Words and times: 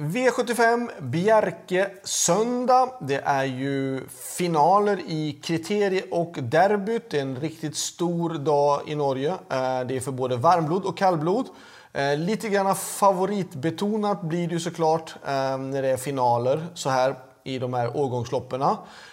V75 0.00 0.90
Bjerke 1.00 1.90
söndag. 2.04 2.88
Det 3.00 3.20
är 3.24 3.44
ju 3.44 4.08
finaler 4.08 5.00
i 5.06 5.40
kriterie 5.42 6.04
och 6.10 6.36
derbyt. 6.42 7.10
Det 7.10 7.18
är 7.18 7.22
en 7.22 7.36
riktigt 7.36 7.76
stor 7.76 8.34
dag 8.34 8.80
i 8.86 8.94
Norge. 8.94 9.30
Eh, 9.30 9.80
det 9.86 9.96
är 9.96 10.00
för 10.00 10.12
både 10.12 10.36
varmblod 10.36 10.84
och 10.84 10.98
kallblod. 10.98 11.46
Eh, 11.92 12.16
lite 12.16 12.48
grann 12.48 12.76
favoritbetonat 12.76 14.22
blir 14.22 14.48
det 14.48 14.54
ju 14.54 14.60
såklart 14.60 15.14
eh, 15.24 15.58
när 15.58 15.82
det 15.82 15.88
är 15.88 15.96
finaler 15.96 16.66
så 16.74 16.90
här 16.90 17.18
i 17.44 17.58
de 17.58 17.74
här 17.74 17.96
årgångsloppen. 17.96 18.64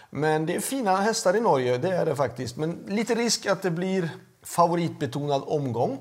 Men 0.10 0.46
det 0.46 0.56
är 0.56 0.60
fina 0.60 0.96
hästar 0.96 1.36
i 1.36 1.42
Norge, 1.42 1.78
det 1.78 1.90
är 1.90 2.06
det 2.06 2.16
faktiskt. 2.16 2.58
Men 2.58 2.84
lite 2.88 3.16
risk 3.16 3.46
att 3.46 3.62
det 3.62 3.72
blir 3.72 4.10
favoritbetonad 4.44 5.44
omgång. 5.46 5.98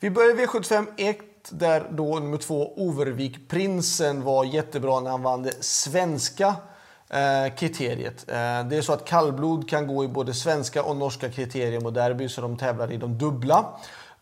Vi 0.00 0.10
börjar 0.10 0.34
V75 0.34 0.86
1 0.96 1.29
där 1.50 1.88
då 1.90 2.18
nummer 2.18 2.38
två 2.38 2.72
Overvik 2.76 3.48
Prinsen 3.48 4.24
var 4.24 4.44
jättebra 4.44 5.00
när 5.00 5.10
han 5.10 5.22
vann 5.22 5.42
det 5.42 5.64
svenska 5.64 6.54
eh, 7.08 7.54
kriteriet. 7.56 8.28
Eh, 8.28 8.68
det 8.68 8.76
är 8.76 8.82
så 8.82 8.92
att 8.92 9.04
kallblod 9.04 9.68
kan 9.68 9.86
gå 9.86 10.04
i 10.04 10.08
både 10.08 10.34
svenska 10.34 10.82
och 10.82 10.96
norska 10.96 11.28
kriterium 11.28 11.86
och 11.86 11.92
derby 11.92 12.28
så 12.28 12.40
de 12.40 12.56
tävlar 12.56 12.92
i 12.92 12.96
de 12.96 13.18
dubbla. 13.18 13.64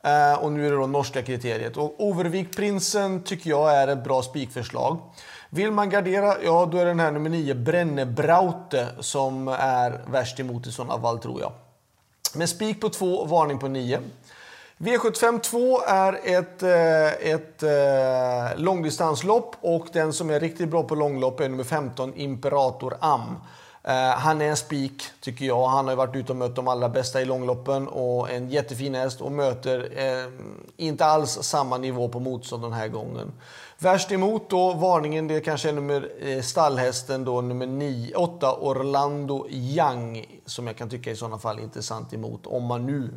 Eh, 0.02 0.44
och 0.44 0.52
nu 0.52 0.66
är 0.66 0.70
det 0.70 0.76
då 0.76 0.86
norska 0.86 1.22
kriteriet. 1.22 1.76
Och 1.76 1.94
Overvik 1.98 2.56
Prinsen 2.56 3.22
tycker 3.22 3.50
jag 3.50 3.74
är 3.74 3.88
ett 3.88 4.04
bra 4.04 4.22
spikförslag. 4.22 4.98
Vill 5.50 5.72
man 5.72 5.90
gardera, 5.90 6.42
ja 6.44 6.68
då 6.72 6.78
är 6.78 6.84
den 6.84 7.00
här 7.00 7.12
nummer 7.12 7.30
9 7.30 7.54
Brennebraute 7.54 8.88
som 9.00 9.48
är 9.48 10.00
värst 10.10 10.40
emot 10.40 10.66
i 10.66 10.72
sådana 10.72 11.00
fall 11.00 11.18
tror 11.18 11.40
jag. 11.40 11.52
Med 12.34 12.48
spik 12.48 12.80
på 12.80 12.88
2, 12.88 13.24
varning 13.24 13.58
på 13.58 13.68
9. 13.68 14.00
V75 14.78 15.40
2 15.40 15.80
är 15.86 16.20
ett, 16.24 16.62
eh, 16.62 17.32
ett 17.32 17.62
eh, 17.62 18.60
långdistanslopp 18.60 19.56
och 19.60 19.86
den 19.92 20.12
som 20.12 20.30
är 20.30 20.40
riktigt 20.40 20.68
bra 20.68 20.82
på 20.82 20.94
långlopp 20.94 21.40
är 21.40 21.48
nummer 21.48 21.64
15 21.64 22.14
Imperator 22.14 22.96
Am. 23.00 23.36
Eh, 23.82 23.94
han 23.94 24.40
är 24.40 24.48
en 24.48 24.56
spik 24.56 25.02
tycker 25.20 25.44
jag. 25.44 25.68
Han 25.68 25.88
har 25.88 25.96
varit 25.96 26.16
ute 26.16 26.32
och 26.32 26.36
mött 26.36 26.56
de 26.56 26.68
allra 26.68 26.88
bästa 26.88 27.20
i 27.20 27.24
långloppen 27.24 27.88
och 27.88 28.30
en 28.30 28.50
jättefin 28.50 28.94
häst 28.94 29.20
och 29.20 29.32
möter 29.32 29.92
eh, 29.96 30.30
inte 30.76 31.04
alls 31.04 31.38
samma 31.42 31.78
nivå 31.78 32.08
på 32.08 32.20
motstånd 32.20 32.62
den 32.62 32.72
här 32.72 32.88
gången. 32.88 33.32
Värst 33.78 34.12
emot 34.12 34.50
då, 34.50 34.72
varningen, 34.72 35.28
det 35.28 35.40
kanske 35.40 35.68
är 35.68 35.72
nummer, 35.72 36.08
eh, 36.20 36.42
stallhästen 36.42 37.24
då, 37.24 37.40
nummer 37.40 37.66
9, 37.66 38.14
8 38.14 38.56
Orlando 38.60 39.46
Young 39.48 40.40
som 40.46 40.66
jag 40.66 40.76
kan 40.76 40.90
tycka 40.90 41.10
i 41.10 41.16
sådana 41.16 41.38
fall 41.38 41.58
är 41.58 41.62
intressant 41.62 42.12
emot 42.12 42.46
om 42.46 42.64
man 42.64 42.86
nu 42.86 43.10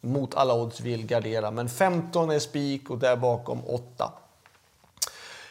mot 0.00 0.34
alla 0.34 0.54
odds 0.54 0.80
vill 0.80 1.06
gardera. 1.06 1.50
Men 1.50 1.68
15 1.68 2.30
är 2.30 2.38
spik 2.38 2.90
och 2.90 2.98
där 2.98 3.16
bakom 3.16 3.64
8. 3.66 4.12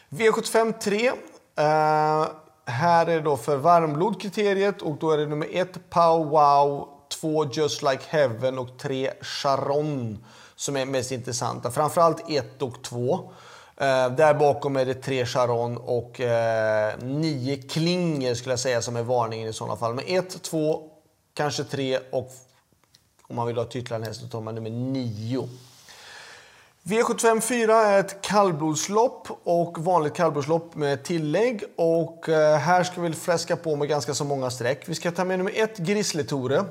V75 0.10 0.74
3. 0.80 1.10
Uh, 1.10 2.28
här 2.66 3.06
är 3.08 3.16
det 3.16 3.22
då 3.22 3.38
för 3.38 3.58
varmblod-kriteriet 3.58 4.82
och 4.82 4.96
då 4.96 5.12
är 5.12 5.18
det 5.18 5.26
nummer 5.26 5.48
1 5.52 5.90
Pow 5.90 6.30
Wow, 6.30 6.90
2 7.22 7.46
Just 7.46 7.82
Like 7.82 8.04
Heaven 8.08 8.60
och 8.60 8.78
3 8.78 9.12
Charon 9.22 10.26
som 10.56 10.78
är 10.78 10.86
mest 10.86 11.12
intressanta. 11.12 11.72
Framförallt 11.72 12.30
1 12.30 12.62
och 12.62 12.84
2. 12.84 13.32
Uh, 13.82 13.88
eh, 13.88 14.12
där 14.12 14.34
bakom 14.34 14.76
är 14.76 14.86
det 14.86 14.94
3 14.94 15.26
Charon 15.26 15.78
och 15.78 16.22
eh, 16.22 17.00
9 17.00 17.56
uh, 17.56 17.62
Klinger 17.62 18.36
skulle 18.36 18.52
jag 18.52 18.60
säga 18.60 18.82
som 18.82 18.96
är 18.96 19.04
varningen 19.04 19.50
i 19.50 19.54
sådana 19.54 19.76
fall. 19.76 19.94
Men 19.94 20.06
1, 20.08 20.44
2, 20.44 20.90
kanske 21.34 21.64
3 21.64 22.00
och 22.12 22.32
om 23.28 23.36
man 23.36 23.48
vill 23.48 23.58
ha 23.58 23.66
titlar 23.66 24.00
häst 24.00 24.22
så 24.22 24.28
tar 24.28 24.42
man 24.42 24.56
nummer 24.56 24.70
9. 24.70 25.50
V75 26.84 27.42
4 27.42 27.76
är 27.76 28.00
ett 28.00 28.22
kallblodslopp 28.22 29.28
och 29.44 29.78
vanligt 29.78 30.14
kallblodslopp 30.14 30.76
med 30.76 31.04
tillägg. 31.04 31.64
Och 31.76 32.30
eh, 32.30 32.58
här 32.58 32.84
ska 32.84 33.02
vi 33.02 33.14
fläska 33.14 33.56
på 33.56 33.76
med 33.76 33.88
ganska 33.88 34.14
så 34.14 34.24
många 34.24 34.50
streck. 34.50 34.90
Vi 34.90 34.96
ska 34.96 35.12
ta 35.12 35.26
med 35.26 35.38
nummer 35.38 35.52
1 35.56 35.78
Grisletore. 35.78 36.66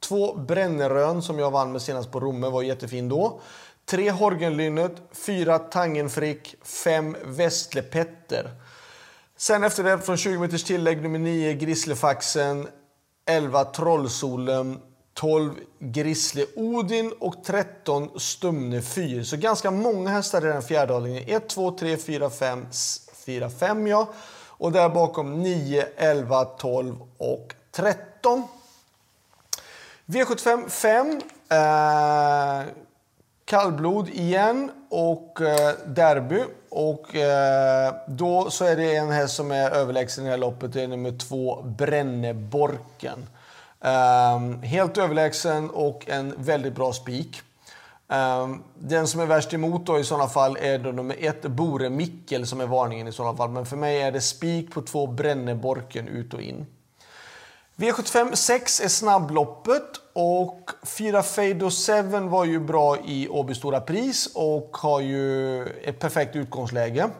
2 0.00 0.34
Brännerön 0.34 1.22
som 1.22 1.38
jag 1.38 1.50
vann 1.50 1.72
med 1.72 1.82
senast 1.82 2.12
på 2.12 2.20
Romme, 2.20 2.48
var 2.48 2.62
jättefin 2.62 3.08
då. 3.08 3.40
3 3.84 4.10
Horgenlynnet, 4.10 4.92
4 5.12 5.58
Tangenfrick, 5.58 6.54
5 6.62 7.16
Västlepetter. 7.24 8.50
Sen 9.36 9.64
efter 9.64 9.84
det 9.84 9.98
från 9.98 10.16
20 10.16 10.38
meters 10.38 10.64
tillägg 10.64 11.02
nummer 11.02 11.18
9 11.18 11.52
Grislefaxen, 11.52 12.68
11 13.26 13.64
Trollsolen, 13.64 14.80
12 15.16 15.54
Grizzly 15.78 16.46
Odin 16.56 17.12
och 17.18 17.44
13 17.44 18.20
Stumne 18.20 18.82
Fyr. 18.82 19.22
Så 19.22 19.36
ganska 19.36 19.70
många 19.70 20.10
hästar 20.10 20.46
i 20.46 20.48
den 20.48 20.62
fjärde 20.62 20.94
avdelningen. 20.94 21.36
1, 21.36 21.48
2, 21.48 21.70
3, 21.70 21.96
4, 21.96 22.30
5, 22.30 22.66
4, 23.26 23.50
5 23.50 23.86
ja. 23.86 24.08
Och 24.58 24.72
där 24.72 24.88
bakom 24.88 25.42
9, 25.42 25.86
11, 25.96 26.44
12 26.44 26.96
och 27.18 27.54
13. 27.72 28.48
V75 30.06 30.68
5. 30.68 31.20
Eh, 31.48 32.66
kallblod 33.44 34.08
igen 34.08 34.70
och 34.88 35.40
eh, 35.40 35.74
derby. 35.86 36.42
Och 36.68 37.16
eh, 37.16 37.94
då 38.08 38.50
så 38.50 38.64
är 38.64 38.76
det 38.76 38.96
en 38.96 39.10
häst 39.10 39.34
som 39.34 39.50
är 39.50 39.70
överlägsen 39.70 40.24
i 40.24 40.26
det 40.26 40.30
här 40.30 40.38
loppet. 40.38 40.72
Det 40.72 40.82
är 40.82 40.88
nummer 40.88 41.18
2 41.18 41.62
Bränneborken. 41.62 43.26
Um, 43.80 44.62
helt 44.62 44.98
överlägsen 44.98 45.70
och 45.70 46.08
en 46.08 46.34
väldigt 46.36 46.74
bra 46.74 46.92
spik. 46.92 47.42
Um, 48.08 48.62
den 48.74 49.08
som 49.08 49.20
är 49.20 49.26
värst 49.26 49.54
emot 49.54 49.86
då 49.86 49.98
i 49.98 50.04
sådana 50.04 50.28
fall 50.28 50.56
är 50.60 50.78
då 50.78 50.92
nummer 50.92 51.16
ett 51.20 51.42
Bore 51.42 51.90
Mickel 51.90 52.46
som 52.46 52.60
är 52.60 52.66
varningen 52.66 53.08
i 53.08 53.12
sådana 53.12 53.36
fall. 53.36 53.50
Men 53.50 53.66
för 53.66 53.76
mig 53.76 54.02
är 54.02 54.12
det 54.12 54.20
spik 54.20 54.72
på 54.72 54.82
två 54.82 55.06
Bränneborken 55.06 56.08
ut 56.08 56.34
och 56.34 56.42
in. 56.42 56.66
V75 57.76 58.34
6 58.34 58.80
är 58.80 58.88
snabbloppet 58.88 60.00
och 60.12 60.70
4 60.82 61.22
Fado 61.22 61.70
7 61.70 62.02
var 62.28 62.44
ju 62.44 62.60
bra 62.60 62.98
i 63.04 63.28
Åby 63.28 63.54
Stora 63.54 63.80
Pris 63.80 64.28
och 64.34 64.76
har 64.76 65.00
ju 65.00 65.62
ett 65.66 65.98
perfekt 65.98 66.36
utgångsläge. 66.36 67.10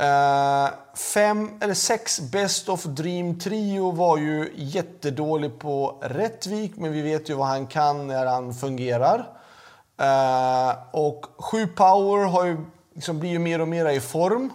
Uh, 0.00 0.70
fem 0.94 1.50
eller 1.60 1.74
sex 1.74 2.20
Best 2.20 2.68
of 2.68 2.84
Dream 2.84 3.38
Trio 3.38 3.90
var 3.90 4.18
ju 4.18 4.52
jättedålig 4.54 5.58
på 5.58 5.98
Rättvik, 6.02 6.72
men 6.76 6.92
vi 6.92 7.02
vet 7.02 7.30
ju 7.30 7.34
vad 7.34 7.46
han 7.46 7.66
kan 7.66 8.06
när 8.06 8.26
han 8.26 8.54
fungerar. 8.54 9.18
Uh, 10.00 10.76
och 10.90 11.26
sju 11.38 11.66
Power 11.66 12.26
har 12.26 12.44
ju, 12.44 12.56
liksom, 12.94 13.18
blir 13.18 13.30
ju 13.30 13.38
mer 13.38 13.60
och 13.60 13.68
mer 13.68 13.88
i 13.88 14.00
form. 14.00 14.50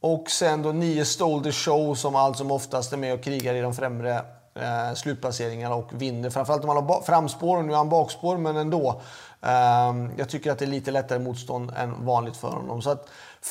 Och 0.00 0.30
sen 0.30 0.62
då 0.62 0.72
nio 0.72 1.04
Stole 1.04 1.44
the 1.44 1.52
Show 1.52 1.94
som 1.94 2.16
allt 2.16 2.36
som 2.36 2.50
oftast 2.50 2.92
är 2.92 2.96
med 2.96 3.14
och 3.14 3.22
krigar 3.22 3.54
i 3.54 3.60
de 3.60 3.74
främre 3.74 4.22
eh, 4.54 4.94
slutplaceringarna 4.94 5.74
och 5.74 5.90
vinner. 5.92 6.30
Framförallt 6.30 6.62
om 6.64 6.66
man 6.66 6.76
har 6.76 7.02
framspår 7.02 7.56
och 7.56 7.64
nu 7.64 7.70
har 7.70 7.78
han 7.78 7.88
bakspår, 7.88 8.36
men 8.36 8.56
ändå. 8.56 9.00
Eh, 9.42 9.94
jag 10.16 10.28
tycker 10.28 10.50
att 10.50 10.58
det 10.58 10.64
är 10.64 10.66
lite 10.66 10.90
lättare 10.90 11.18
motstånd 11.18 11.72
än 11.76 12.04
vanligt 12.04 12.36
för 12.36 12.48
honom. 12.48 12.82
Så 12.82 12.90
att 12.90 13.08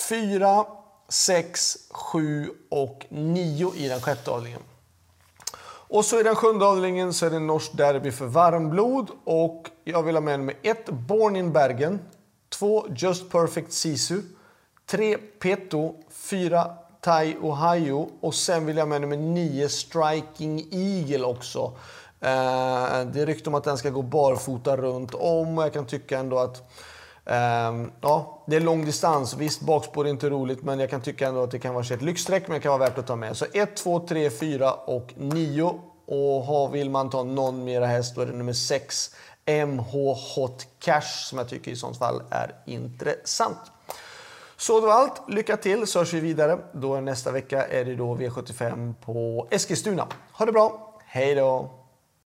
fyra 0.09 0.65
6, 1.11 1.77
7 1.91 2.49
och 2.69 3.05
9 3.09 3.71
i 3.75 3.87
den 3.87 4.01
sjätte 4.01 4.31
avdelningen. 4.31 4.61
Och 5.91 6.05
så 6.05 6.19
i 6.19 6.23
den 6.23 6.35
sjunde 6.35 6.65
avdelningen 6.65 7.13
så 7.13 7.25
är 7.25 7.29
det 7.29 7.39
norskt 7.39 7.77
derby 7.77 8.11
för 8.11 8.25
varmblod. 8.25 9.09
Och 9.23 9.69
jag 9.83 10.03
vill 10.03 10.15
ha 10.15 10.21
med 10.21 10.39
nummer 10.39 10.55
1 10.61 10.89
Born 10.89 11.35
in 11.35 11.53
Bergen. 11.53 11.99
2 12.49 12.87
Just 12.95 13.29
Perfect 13.29 13.73
Sisu. 13.73 14.21
3 14.85 15.17
Peto. 15.17 15.95
4 16.09 16.73
Tai 17.01 17.37
Ohio. 17.41 18.09
Och 18.19 18.35
sen 18.35 18.65
vill 18.65 18.77
jag 18.77 18.83
ha 18.83 18.89
med 18.89 19.01
nummer 19.01 19.17
9 19.17 19.69
Striking 19.69 20.67
Eagle 20.71 21.25
också. 21.25 21.73
Eh, 22.19 23.05
det 23.05 23.21
är 23.21 23.25
rykte 23.25 23.49
om 23.49 23.55
att 23.55 23.63
den 23.63 23.77
ska 23.77 23.89
gå 23.89 24.01
barfota 24.01 24.77
runt 24.77 25.13
om. 25.13 25.57
och 25.57 25.63
Jag 25.63 25.73
kan 25.73 25.85
tycka 25.85 26.19
ändå 26.19 26.39
att 26.39 26.71
Um, 27.25 27.91
ja, 28.01 28.43
det 28.47 28.55
är 28.55 28.59
lång 28.59 28.85
distans. 28.85 29.33
Visst, 29.37 29.61
bakspår 29.61 30.05
är 30.05 30.09
inte 30.09 30.29
roligt, 30.29 30.63
men 30.63 30.79
jag 30.79 30.89
kan 30.89 31.01
tycka 31.01 31.27
ändå 31.27 31.43
att 31.43 31.51
det 31.51 31.59
kan 31.59 31.73
vara 31.73 31.85
ett 31.85 32.01
lyxstreck, 32.01 32.47
men 32.47 32.53
det 32.53 32.61
kan 32.61 32.79
vara 32.79 32.89
värt 32.89 32.97
att 32.97 33.07
ta 33.07 33.15
med. 33.15 33.37
Så 33.37 33.45
1, 33.53 33.75
2, 33.75 33.99
3, 33.99 34.29
4 34.29 34.73
och 34.73 35.13
9. 35.17 35.79
Och 36.05 36.75
vill 36.75 36.89
man 36.89 37.09
ta 37.09 37.23
någon 37.23 37.63
mera 37.63 37.85
häst, 37.85 38.15
då 38.15 38.21
är 38.21 38.25
det 38.25 38.33
nummer 38.33 38.53
6, 38.53 39.15
MH 39.67 39.91
Hot 40.35 40.67
Cash, 40.79 41.25
som 41.29 41.37
jag 41.37 41.49
tycker 41.49 41.71
i 41.71 41.75
sånt 41.75 41.97
fall 41.97 42.23
är 42.29 42.55
intressant. 42.65 43.57
Så 44.57 44.79
det 44.79 44.87
var 44.87 44.93
allt. 44.93 45.21
Lycka 45.29 45.57
till 45.57 45.87
så 45.87 45.99
hörs 45.99 46.13
vi 46.13 46.19
vidare. 46.19 46.57
Då 46.73 46.99
nästa 46.99 47.31
vecka 47.31 47.67
är 47.67 47.85
det 47.85 47.95
då 47.95 48.15
V75 48.15 48.93
på 49.05 49.47
Eskilstuna. 49.51 50.07
Ha 50.33 50.45
det 50.45 50.51
bra. 50.51 50.99
Hej 51.05 51.35
då! 51.35 51.80